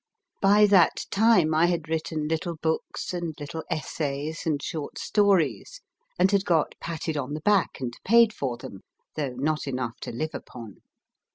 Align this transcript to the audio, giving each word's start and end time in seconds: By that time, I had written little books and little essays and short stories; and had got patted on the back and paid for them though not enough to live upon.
By 0.41 0.65
that 0.65 1.05
time, 1.11 1.53
I 1.53 1.67
had 1.67 1.87
written 1.87 2.27
little 2.27 2.55
books 2.55 3.13
and 3.13 3.35
little 3.39 3.63
essays 3.69 4.47
and 4.47 4.59
short 4.59 4.97
stories; 4.97 5.79
and 6.17 6.31
had 6.31 6.43
got 6.43 6.73
patted 6.79 7.17
on 7.17 7.35
the 7.35 7.41
back 7.41 7.79
and 7.79 7.93
paid 8.03 8.33
for 8.33 8.57
them 8.57 8.81
though 9.15 9.35
not 9.35 9.67
enough 9.67 9.97
to 10.01 10.11
live 10.11 10.33
upon. 10.33 10.77